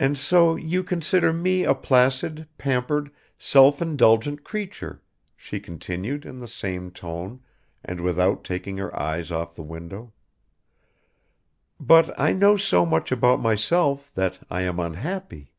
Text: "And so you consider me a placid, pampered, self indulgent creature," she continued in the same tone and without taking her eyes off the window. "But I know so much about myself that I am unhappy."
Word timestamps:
"And 0.00 0.16
so 0.16 0.56
you 0.56 0.82
consider 0.82 1.30
me 1.30 1.62
a 1.64 1.74
placid, 1.74 2.48
pampered, 2.56 3.10
self 3.36 3.82
indulgent 3.82 4.44
creature," 4.44 5.02
she 5.36 5.60
continued 5.60 6.24
in 6.24 6.38
the 6.38 6.48
same 6.48 6.90
tone 6.90 7.42
and 7.84 8.00
without 8.00 8.44
taking 8.44 8.78
her 8.78 8.98
eyes 8.98 9.30
off 9.30 9.54
the 9.54 9.62
window. 9.62 10.14
"But 11.78 12.18
I 12.18 12.32
know 12.32 12.56
so 12.56 12.86
much 12.86 13.12
about 13.12 13.38
myself 13.38 14.10
that 14.14 14.38
I 14.48 14.62
am 14.62 14.80
unhappy." 14.80 15.52